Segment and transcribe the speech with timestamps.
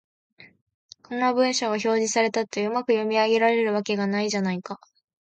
[1.03, 4.79] こんな文章が表示されたって、うまく読み上げられるわけがないじゃないか